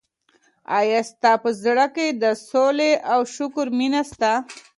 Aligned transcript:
ایا 0.79 1.01
ستا 1.11 1.31
په 1.43 1.49
زړه 1.63 1.85
کي 1.95 2.07
د 2.11 2.23
سولي 2.47 2.91
او 3.13 3.19
شکر 3.35 3.67
مینه 3.77 4.01
سته؟ 4.11 4.31